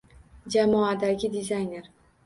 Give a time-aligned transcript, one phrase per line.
[0.55, 1.89] Jamoadagi dizayner